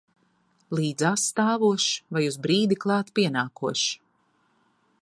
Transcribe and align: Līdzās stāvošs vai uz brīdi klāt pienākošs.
Līdzās 0.77 1.25
stāvošs 1.33 1.91
vai 2.17 2.25
uz 2.31 2.39
brīdi 2.47 2.79
klāt 2.87 3.13
pienākošs. 3.21 3.87